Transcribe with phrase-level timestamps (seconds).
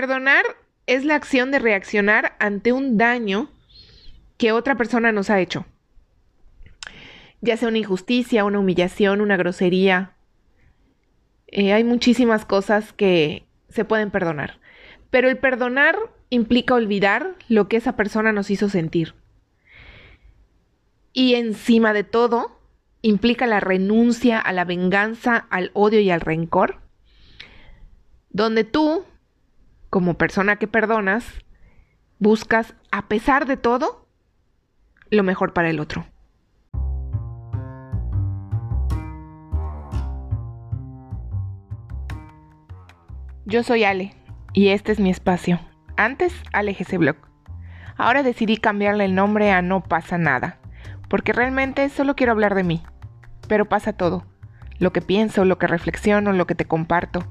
[0.00, 0.44] perdonar
[0.86, 3.50] es la acción de reaccionar ante un daño
[4.38, 5.66] que otra persona nos ha hecho.
[7.42, 10.12] Ya sea una injusticia, una humillación, una grosería.
[11.48, 14.58] Eh, hay muchísimas cosas que se pueden perdonar.
[15.10, 15.98] Pero el perdonar
[16.30, 19.14] implica olvidar lo que esa persona nos hizo sentir.
[21.12, 22.58] Y encima de todo,
[23.02, 26.78] implica la renuncia a la venganza, al odio y al rencor,
[28.30, 29.04] donde tú,
[29.90, 31.24] como persona que perdonas,
[32.18, 34.08] buscas, a pesar de todo,
[35.10, 36.06] lo mejor para el otro.
[43.44, 44.14] Yo soy Ale
[44.52, 45.58] y este es mi espacio.
[45.96, 47.16] Antes, Ale GC Blog.
[47.96, 50.60] Ahora decidí cambiarle el nombre a No pasa nada
[51.10, 52.82] porque realmente solo quiero hablar de mí.
[53.48, 54.24] Pero pasa todo,
[54.78, 57.26] lo que pienso, lo que reflexiono, lo que te comparto.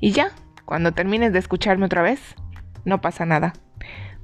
[0.00, 0.30] Y ya,
[0.68, 2.20] cuando termines de escucharme otra vez,
[2.84, 3.54] no pasa nada.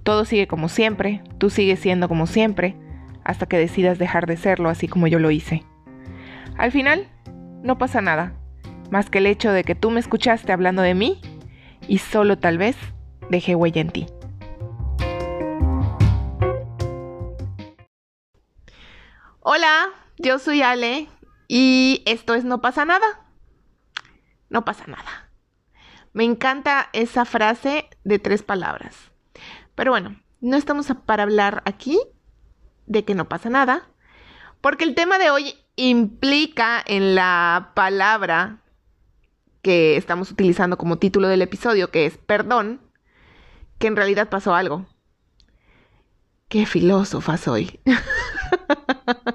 [0.02, 2.76] Todo sigue como siempre, tú sigues siendo como siempre,
[3.24, 5.64] hasta que decidas dejar de serlo así como yo lo hice.
[6.58, 7.08] Al final,
[7.62, 8.34] no pasa nada,
[8.90, 11.18] más que el hecho de que tú me escuchaste hablando de mí
[11.88, 12.76] y solo tal vez
[13.30, 14.06] dejé huella en ti.
[19.40, 19.86] Hola,
[20.18, 21.08] yo soy Ale
[21.48, 23.06] y esto es No pasa nada.
[24.50, 25.23] No pasa nada.
[26.14, 28.96] Me encanta esa frase de tres palabras.
[29.74, 31.98] Pero bueno, no estamos para hablar aquí
[32.86, 33.88] de que no pasa nada,
[34.60, 38.62] porque el tema de hoy implica en la palabra
[39.60, 42.80] que estamos utilizando como título del episodio, que es perdón,
[43.78, 44.86] que en realidad pasó algo.
[46.48, 47.80] Qué filósofa soy.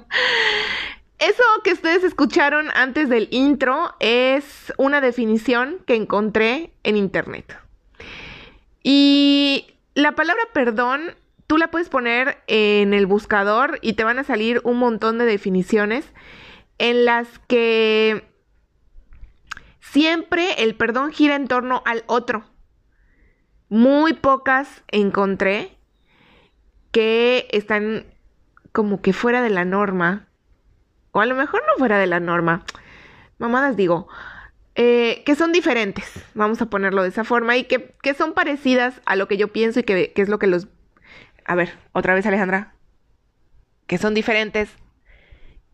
[1.20, 7.58] Eso que ustedes escucharon antes del intro es una definición que encontré en internet.
[8.82, 11.14] Y la palabra perdón,
[11.46, 15.26] tú la puedes poner en el buscador y te van a salir un montón de
[15.26, 16.10] definiciones
[16.78, 18.24] en las que
[19.80, 22.44] siempre el perdón gira en torno al otro.
[23.68, 25.76] Muy pocas encontré
[26.92, 28.06] que están
[28.72, 30.29] como que fuera de la norma,
[31.12, 32.64] o a lo mejor no fuera de la norma,
[33.38, 34.08] mamadas digo,
[34.74, 39.16] eh, que son diferentes, vamos a ponerlo de esa forma, y que, son parecidas a
[39.16, 40.68] lo que yo pienso y que, que es lo que los...
[41.44, 42.74] A ver, otra vez Alejandra,
[43.86, 44.70] que son diferentes,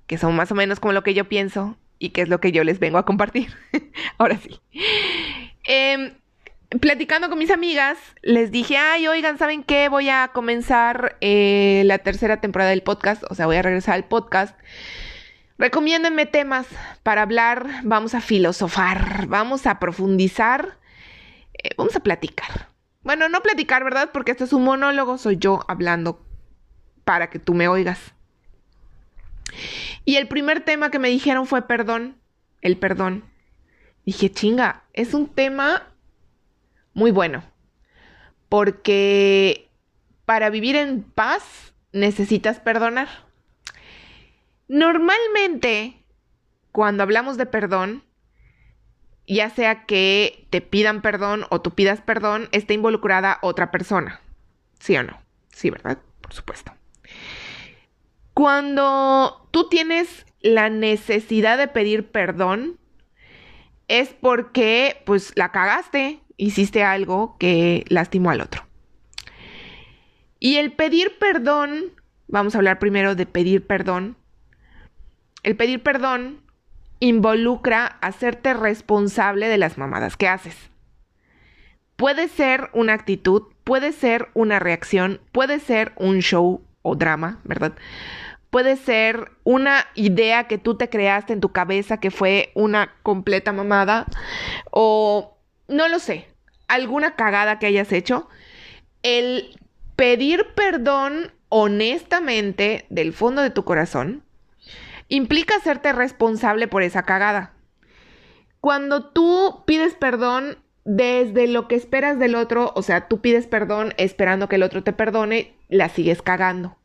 [0.07, 2.53] que son más o menos como lo que yo pienso y que es lo que
[2.53, 3.53] yo les vengo a compartir.
[4.19, 4.61] Ahora sí.
[5.67, 6.15] Eh,
[6.81, 9.89] platicando con mis amigas, les dije, ay, oigan, ¿saben qué?
[9.89, 14.05] Voy a comenzar eh, la tercera temporada del podcast, o sea, voy a regresar al
[14.05, 14.59] podcast.
[15.59, 16.67] Recomiéndenme temas
[17.03, 20.78] para hablar, vamos a filosofar, vamos a profundizar,
[21.55, 22.69] eh, vamos a platicar.
[23.03, 24.11] Bueno, no platicar, ¿verdad?
[24.12, 26.27] Porque este es un monólogo, soy yo hablando
[27.05, 28.15] para que tú me oigas.
[30.05, 32.17] Y el primer tema que me dijeron fue perdón,
[32.61, 33.25] el perdón.
[34.05, 35.84] Dije, chinga, es un tema
[36.93, 37.43] muy bueno,
[38.49, 39.71] porque
[40.27, 43.25] para vivir en paz necesitas perdonar.
[44.69, 46.04] Normalmente,
[46.72, 48.03] cuando hablamos de perdón,
[49.27, 54.21] ya sea que te pidan perdón o tú pidas perdón, está involucrada otra persona.
[54.78, 55.21] ¿Sí o no?
[55.53, 55.99] Sí, ¿verdad?
[56.21, 56.72] Por supuesto.
[58.34, 62.78] Cuando tú tienes la necesidad de pedir perdón,
[63.88, 68.66] es porque pues la cagaste, hiciste algo que lastimó al otro.
[70.38, 71.93] Y el pedir perdón,
[72.28, 74.16] vamos a hablar primero de pedir perdón.
[75.47, 76.41] El pedir perdón
[76.99, 80.57] involucra hacerte responsable de las mamadas que haces.
[81.95, 87.75] Puede ser una actitud, puede ser una reacción, puede ser un show o drama, ¿verdad?
[88.51, 93.53] Puede ser una idea que tú te creaste en tu cabeza que fue una completa
[93.53, 94.06] mamada
[94.73, 96.27] o no lo sé,
[96.67, 98.29] alguna cagada que hayas hecho,
[99.05, 99.56] el
[99.94, 104.25] pedir perdón honestamente del fondo de tu corazón
[105.08, 107.55] implica hacerte responsable por esa cagada.
[108.61, 113.94] Cuando tú pides perdón desde lo que esperas del otro, o sea, tú pides perdón
[113.97, 116.76] esperando que el otro te perdone, la sigues cagando.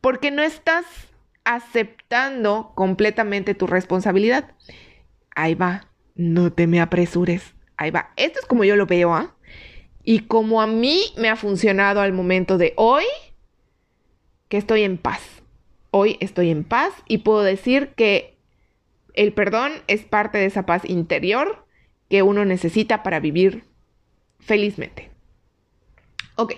[0.00, 0.84] Porque no estás
[1.44, 4.52] aceptando completamente tu responsabilidad.
[5.34, 8.12] Ahí va, no te me apresures ahí va.
[8.16, 9.34] Esto es como yo lo veo, ¿ah?
[10.04, 13.04] Y como a mí me ha funcionado al momento de hoy,
[14.48, 15.39] que estoy en paz.
[15.90, 18.36] Hoy estoy en paz y puedo decir que
[19.14, 21.66] el perdón es parte de esa paz interior
[22.08, 23.64] que uno necesita para vivir
[24.38, 25.10] felizmente.
[26.36, 26.54] Ok,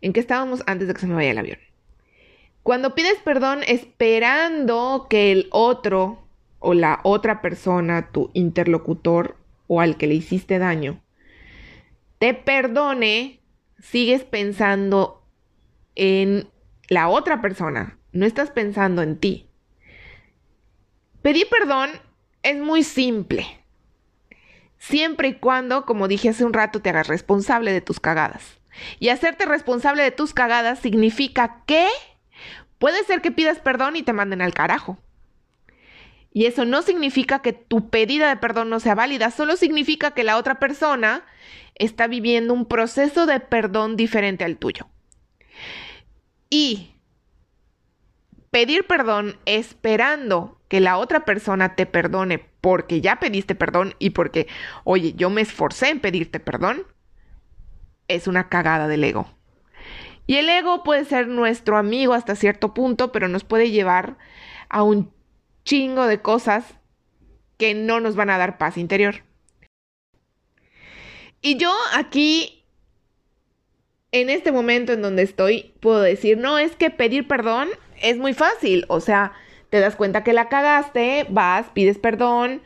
[0.00, 1.58] ¿en qué estábamos antes de que se me vaya el avión?
[2.62, 6.26] Cuando pides perdón esperando que el otro
[6.58, 11.00] o la otra persona, tu interlocutor o al que le hiciste daño,
[12.18, 13.40] te perdone,
[13.78, 15.22] sigues pensando
[15.94, 16.48] en
[16.88, 19.46] la otra persona, no estás pensando en ti.
[21.22, 21.90] Pedir perdón
[22.42, 23.46] es muy simple,
[24.78, 28.60] siempre y cuando, como dije hace un rato, te hagas responsable de tus cagadas.
[29.00, 31.88] Y hacerte responsable de tus cagadas significa que
[32.78, 34.98] puede ser que pidas perdón y te manden al carajo.
[36.32, 40.22] Y eso no significa que tu pedida de perdón no sea válida, solo significa que
[40.22, 41.24] la otra persona
[41.74, 44.86] está viviendo un proceso de perdón diferente al tuyo.
[46.50, 46.95] Y
[48.50, 54.48] pedir perdón esperando que la otra persona te perdone porque ya pediste perdón y porque,
[54.84, 56.84] oye, yo me esforcé en pedirte perdón,
[58.08, 59.30] es una cagada del ego.
[60.26, 64.18] Y el ego puede ser nuestro amigo hasta cierto punto, pero nos puede llevar
[64.68, 65.12] a un
[65.64, 66.64] chingo de cosas
[67.58, 69.22] que no nos van a dar paz interior.
[71.40, 72.64] Y yo aquí,
[74.10, 77.68] en este momento en donde estoy, puedo decir, no, es que pedir perdón
[78.02, 78.84] es muy fácil.
[78.88, 79.32] O sea,
[79.70, 82.62] te das cuenta que la cagaste, vas, pides perdón.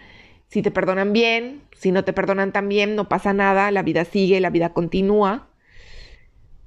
[0.48, 4.40] Si te perdonan bien, si no te perdonan también, no pasa nada, la vida sigue,
[4.40, 5.48] la vida continúa.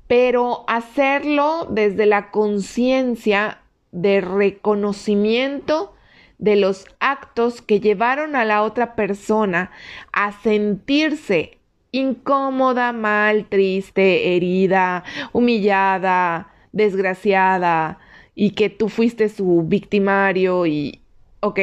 [0.07, 3.59] Pero hacerlo desde la conciencia
[3.91, 5.93] de reconocimiento
[6.37, 9.71] de los actos que llevaron a la otra persona
[10.11, 11.59] a sentirse
[11.91, 17.99] incómoda, mal, triste, herida, humillada, desgraciada
[18.35, 21.01] y que tú fuiste su victimario y,
[21.39, 21.59] ¿ok?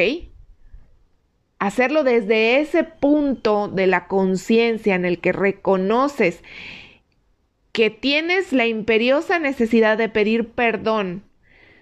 [1.59, 6.43] Hacerlo desde ese punto de la conciencia en el que reconoces
[7.71, 11.23] que tienes la imperiosa necesidad de pedir perdón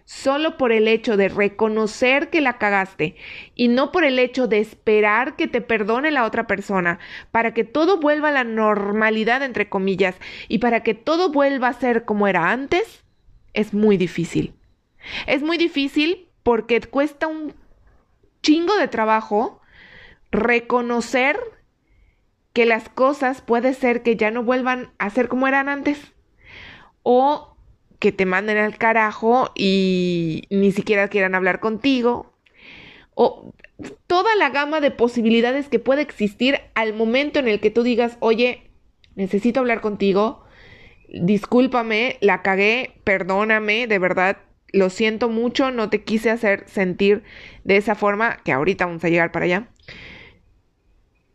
[0.10, 3.16] solo por el hecho de reconocer que la cagaste
[3.54, 6.98] y no por el hecho de esperar que te perdone la otra persona,
[7.30, 10.16] para que todo vuelva a la normalidad, entre comillas,
[10.48, 13.04] y para que todo vuelva a ser como era antes,
[13.54, 14.56] es muy difícil.
[15.28, 17.54] Es muy difícil porque cuesta un
[18.42, 19.62] chingo de trabajo
[20.32, 21.40] reconocer
[22.54, 26.14] que las cosas puede ser que ya no vuelvan a ser como eran antes
[27.04, 27.56] o
[28.00, 32.34] que te manden al carajo y ni siquiera quieran hablar contigo.
[33.14, 33.54] O
[34.08, 38.18] toda la gama de posibilidades que puede existir al momento en el que tú digas,
[38.22, 38.72] oye,
[39.16, 40.46] necesito hablar contigo,
[41.10, 44.38] discúlpame, la cagué, perdóname, de verdad,
[44.72, 47.24] lo siento mucho, no te quise hacer sentir
[47.64, 49.68] de esa forma, que ahorita vamos a llegar para allá.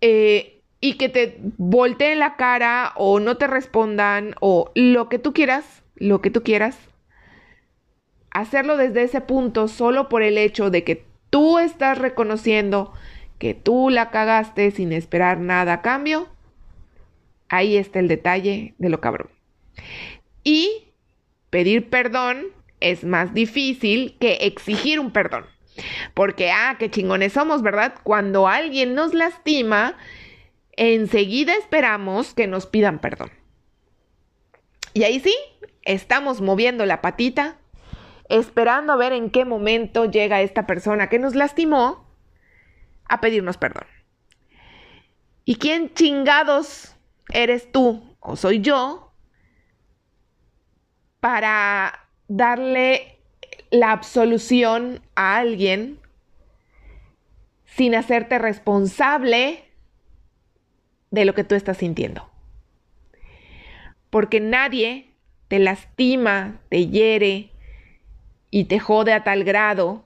[0.00, 5.32] Eh, y que te volteen la cara o no te respondan o lo que tú
[5.32, 6.78] quieras, lo que tú quieras,
[8.30, 12.92] hacerlo desde ese punto solo por el hecho de que tú estás reconociendo
[13.38, 16.28] que tú la cagaste sin esperar nada a cambio,
[17.48, 19.30] ahí está el detalle de lo cabrón.
[20.42, 20.92] Y
[21.50, 22.46] pedir perdón
[22.84, 25.46] es más difícil que exigir un perdón.
[26.12, 27.94] Porque, ah, qué chingones somos, ¿verdad?
[28.04, 29.96] Cuando alguien nos lastima,
[30.76, 33.32] enseguida esperamos que nos pidan perdón.
[34.92, 35.34] Y ahí sí,
[35.82, 37.56] estamos moviendo la patita,
[38.28, 42.06] esperando a ver en qué momento llega esta persona que nos lastimó
[43.06, 43.86] a pedirnos perdón.
[45.44, 46.96] ¿Y quién chingados
[47.32, 49.12] eres tú o soy yo
[51.20, 53.18] para darle
[53.70, 55.98] la absolución a alguien
[57.64, 59.64] sin hacerte responsable
[61.10, 62.30] de lo que tú estás sintiendo?
[64.10, 65.14] Porque nadie
[65.48, 67.50] te lastima, te hiere
[68.50, 70.04] y te jode a tal grado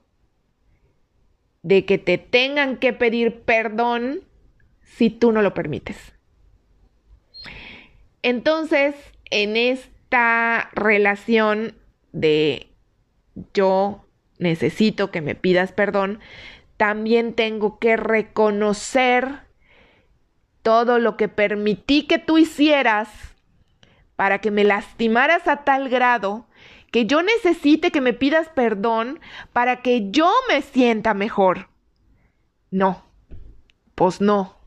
[1.61, 4.21] de que te tengan que pedir perdón
[4.81, 6.13] si tú no lo permites.
[8.21, 8.95] Entonces,
[9.29, 11.75] en esta relación
[12.11, 12.71] de
[13.53, 14.05] yo
[14.37, 16.19] necesito que me pidas perdón,
[16.77, 19.41] también tengo que reconocer
[20.61, 23.09] todo lo que permití que tú hicieras
[24.15, 26.47] para que me lastimaras a tal grado
[26.91, 29.19] que yo necesite que me pidas perdón
[29.53, 31.69] para que yo me sienta mejor.
[32.71, 33.03] No,
[33.95, 34.57] pues no.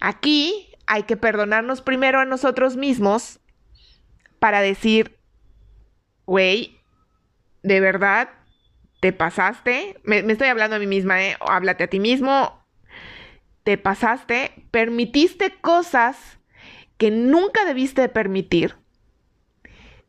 [0.00, 3.40] Aquí hay que perdonarnos primero a nosotros mismos
[4.38, 5.17] para decir,
[6.28, 6.78] güey,
[7.62, 8.28] de verdad,
[9.00, 11.38] te pasaste, me, estoy hablando a mí misma, ¿eh?
[11.40, 12.62] háblate a ti mismo,
[13.64, 16.38] te pasaste, permitiste cosas
[16.98, 18.76] que nunca debiste de permitir,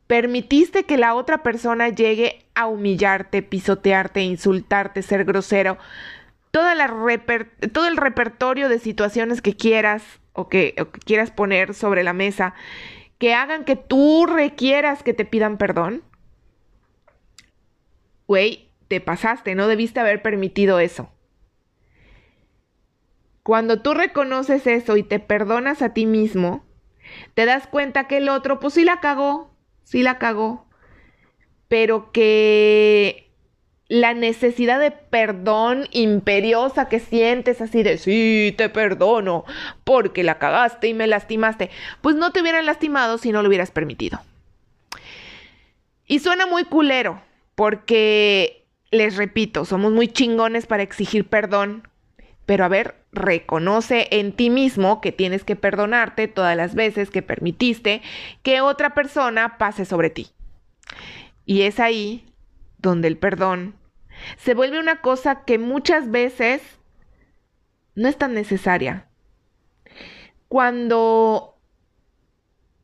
[0.06, 5.78] permitiste que la otra persona llegue a humillarte, pisotearte, insultarte, ser grosero,
[6.50, 6.86] toda la
[7.72, 10.02] todo el repertorio de situaciones que quieras
[10.34, 10.74] o que
[11.06, 12.52] quieras poner sobre la mesa
[13.18, 16.02] que hagan que tú requieras que te pidan perdón,
[18.30, 21.10] güey, te pasaste, no debiste haber permitido eso.
[23.42, 26.64] Cuando tú reconoces eso y te perdonas a ti mismo,
[27.34, 30.68] te das cuenta que el otro, pues sí la cagó, sí la cagó,
[31.66, 33.32] pero que
[33.88, 39.44] la necesidad de perdón imperiosa que sientes así de sí, te perdono,
[39.82, 41.68] porque la cagaste y me lastimaste,
[42.00, 44.20] pues no te hubieran lastimado si no lo hubieras permitido.
[46.06, 47.20] Y suena muy culero,
[47.60, 51.86] porque les repito, somos muy chingones para exigir perdón,
[52.46, 57.20] pero a ver, reconoce en ti mismo que tienes que perdonarte todas las veces que
[57.20, 58.00] permitiste
[58.42, 60.28] que otra persona pase sobre ti.
[61.44, 62.24] Y es ahí
[62.78, 63.74] donde el perdón
[64.38, 66.62] se vuelve una cosa que muchas veces
[67.94, 69.06] no es tan necesaria.
[70.48, 71.49] Cuando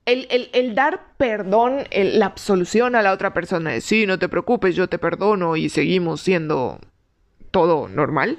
[0.07, 4.89] el, dar perdón, la absolución a la otra persona de sí, no te preocupes, yo
[4.89, 6.81] te perdono y seguimos siendo
[7.51, 8.39] todo normal,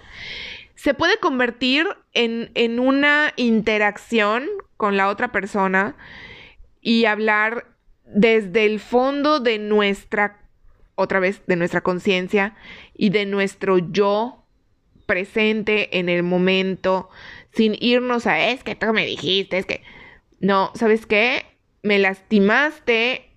[0.76, 4.46] se puede convertir en, en una interacción
[4.78, 5.96] con la otra persona
[6.82, 7.66] y hablar
[8.06, 10.40] desde el fondo de nuestra
[10.96, 12.56] otra vez de nuestra conciencia
[12.96, 14.44] y de nuestro yo
[15.06, 17.10] presente en el momento,
[17.54, 19.84] sin irnos a es que tú me dijiste, es que
[20.40, 21.46] no, ¿sabes qué?
[21.88, 23.32] Me lastimaste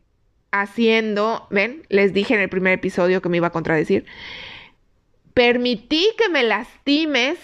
[0.50, 4.06] haciendo, ven, les dije en el primer episodio que me iba a contradecir,
[5.34, 7.38] permití que me lastimes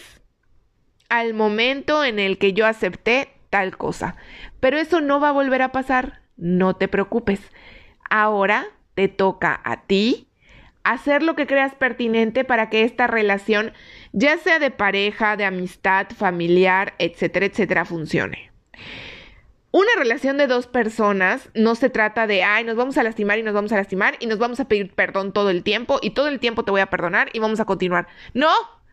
[1.09, 4.17] al momento en el que yo acepté tal cosa,
[4.59, 7.41] pero eso no va a volver a pasar, no te preocupes.
[8.11, 10.27] Ahora te toca a ti
[10.83, 13.73] hacer lo que creas pertinente para que esta relación,
[14.13, 18.51] ya sea de pareja, de amistad, familiar, etcétera, etcétera, funcione.
[19.77, 23.43] Una relación de dos personas no se trata de, ay, nos vamos a lastimar y
[23.43, 26.29] nos vamos a lastimar y nos vamos a pedir perdón todo el tiempo y todo
[26.29, 28.07] el tiempo te voy a perdonar y vamos a continuar.
[28.33, 28.49] No,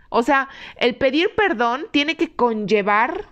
[0.09, 3.29] o sea, el pedir perdón tiene que conllevar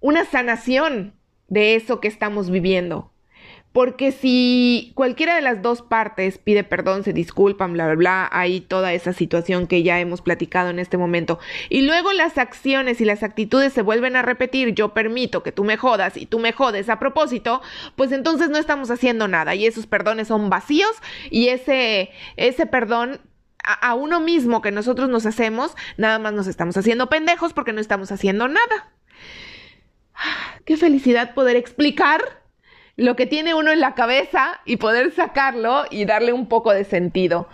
[0.00, 3.11] una sanación de eso que estamos viviendo.
[3.72, 8.60] Porque si cualquiera de las dos partes pide perdón, se disculpan, bla, bla, bla, hay
[8.60, 11.38] toda esa situación que ya hemos platicado en este momento.
[11.70, 15.64] Y luego las acciones y las actitudes se vuelven a repetir, yo permito que tú
[15.64, 17.62] me jodas y tú me jodes a propósito,
[17.96, 20.92] pues entonces no estamos haciendo nada y esos perdones son vacíos
[21.30, 23.20] y ese, ese perdón
[23.64, 27.72] a, a uno mismo que nosotros nos hacemos, nada más nos estamos haciendo pendejos porque
[27.72, 28.92] no estamos haciendo nada.
[30.66, 32.41] Qué felicidad poder explicar
[32.96, 36.84] lo que tiene uno en la cabeza y poder sacarlo y darle un poco de
[36.84, 37.48] sentido.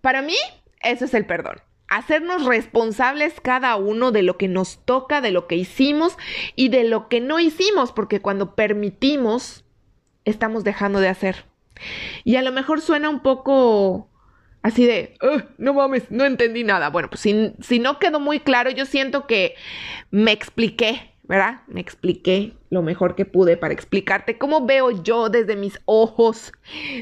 [0.00, 0.36] Para mí,
[0.82, 1.60] eso es el perdón.
[1.88, 6.16] Hacernos responsables cada uno de lo que nos toca, de lo que hicimos
[6.54, 9.64] y de lo que no hicimos, porque cuando permitimos,
[10.24, 11.46] estamos dejando de hacer.
[12.24, 14.10] Y a lo mejor suena un poco
[14.62, 15.16] así de,
[15.56, 16.90] no mames, no entendí nada.
[16.90, 19.54] Bueno, pues si, si no quedó muy claro, yo siento que
[20.10, 21.60] me expliqué ¿verdad?
[21.66, 26.52] Me expliqué lo mejor que pude para explicarte cómo veo yo desde mis ojos,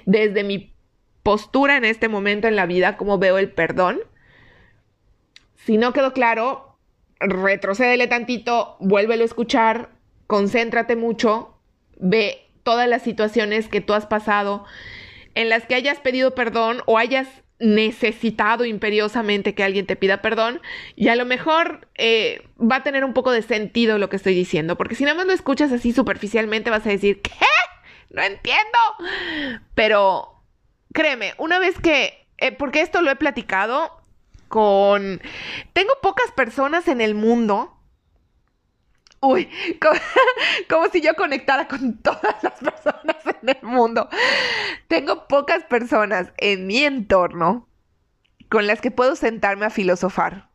[0.04, 0.75] desde mi
[1.23, 4.00] postura en este momento en la vida, cómo veo el perdón.
[5.54, 6.76] Si no quedó claro,
[7.21, 9.90] retrocédele tantito, vuélvelo a escuchar,
[10.26, 11.59] concéntrate mucho,
[11.99, 14.64] ve todas las situaciones que tú has pasado
[15.35, 20.60] en las que hayas pedido perdón o hayas necesitado imperiosamente que alguien te pida perdón
[20.94, 24.34] y a lo mejor eh, va a tener un poco de sentido lo que estoy
[24.34, 27.30] diciendo, porque si nada más lo escuchas así superficialmente vas a decir, ¿qué?
[28.10, 28.78] No entiendo.
[29.75, 30.42] Pero
[30.92, 33.90] créeme, una vez que, eh, porque esto lo he platicado
[34.48, 35.20] con,
[35.72, 37.75] tengo pocas personas en el mundo
[39.20, 39.49] Uy,
[40.68, 44.08] como, si yo conectara con todas las personas en el mundo.
[44.88, 47.68] Tengo pocas personas en mi entorno
[48.49, 50.45] con las que puedo sentarme a filosofar.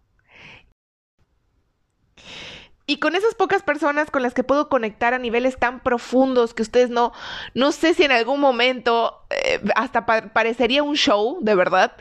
[2.91, 6.61] Y con esas pocas personas con las que puedo conectar a niveles tan profundos que
[6.61, 7.13] ustedes no,
[7.53, 11.95] no sé si en algún momento eh, hasta parecería un show, de verdad,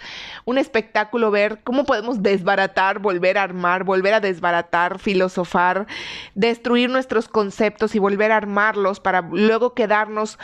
[0.46, 5.86] un espectáculo ver cómo podemos desbaratar, volver a armar, volver a desbaratar, filosofar,
[6.34, 10.40] destruir nuestros conceptos y volver a armarlos para luego quedarnos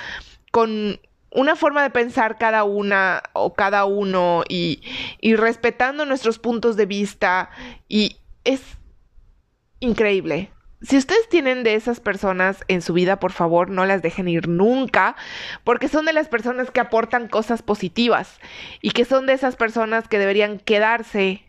[0.53, 1.01] con
[1.33, 4.81] una forma de pensar cada una o cada uno y,
[5.21, 7.51] y respetando nuestros puntos de vista.
[7.89, 8.63] Y es
[9.81, 10.51] increíble.
[10.83, 14.47] si ustedes tienen de esas personas en su vida, por favor, no las dejen ir
[14.47, 15.17] nunca,
[15.65, 18.39] porque son de las personas que aportan cosas positivas
[18.83, 21.45] y que son de esas personas que deberían quedarse,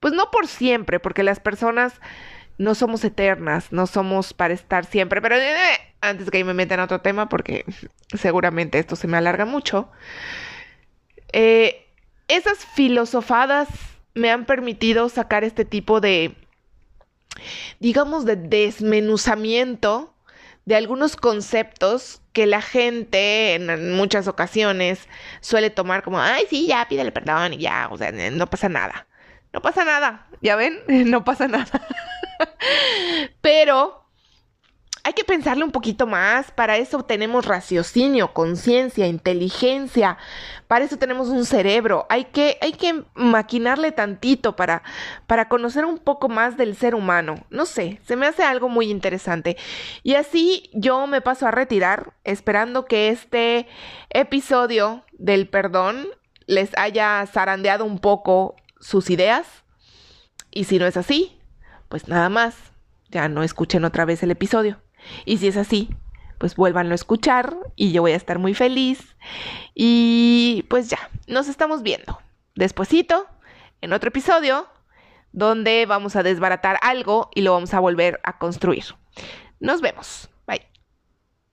[0.00, 2.00] pues no por siempre, porque las personas
[2.58, 5.54] no somos eternas, no somos para estar siempre, pero eh,
[6.00, 7.64] antes que me metan a otro tema, porque
[8.16, 9.90] seguramente esto se me alarga mucho,
[11.32, 11.86] eh,
[12.26, 13.68] esas filosofadas
[14.14, 16.34] me han permitido sacar este tipo de
[17.80, 20.14] digamos, de desmenuzamiento
[20.64, 25.08] de algunos conceptos que la gente en muchas ocasiones
[25.40, 29.06] suele tomar como, ay, sí, ya pídele perdón y ya, o sea, no pasa nada.
[29.52, 30.78] No pasa nada, ¿ya ven?
[31.10, 31.86] No pasa nada.
[33.40, 34.07] Pero
[35.08, 40.18] hay que pensarle un poquito más, para eso tenemos raciocinio, conciencia, inteligencia,
[40.66, 44.82] para eso tenemos un cerebro, hay que, hay que maquinarle tantito para,
[45.26, 48.90] para conocer un poco más del ser humano, no sé, se me hace algo muy
[48.90, 49.56] interesante.
[50.02, 53.66] Y así yo me paso a retirar, esperando que este
[54.10, 56.06] episodio del perdón
[56.44, 59.46] les haya zarandeado un poco sus ideas,
[60.50, 61.40] y si no es así,
[61.88, 62.56] pues nada más,
[63.10, 64.82] ya no escuchen otra vez el episodio.
[65.24, 65.90] Y si es así,
[66.38, 69.16] pues vuélvanlo a escuchar y yo voy a estar muy feliz.
[69.74, 72.18] Y pues ya, nos estamos viendo.
[72.54, 73.26] Despuésito,
[73.80, 74.68] en otro episodio,
[75.32, 78.84] donde vamos a desbaratar algo y lo vamos a volver a construir.
[79.60, 80.30] Nos vemos.